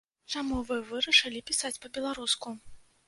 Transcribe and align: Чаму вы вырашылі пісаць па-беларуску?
Чаму 0.35 0.61
вы 0.69 0.77
вырашылі 0.93 1.43
пісаць 1.49 1.73
па-беларуску? 1.85 2.57